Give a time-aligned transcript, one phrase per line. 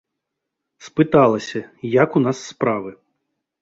[0.85, 1.59] Спыталася,
[2.03, 2.91] як у нас справы.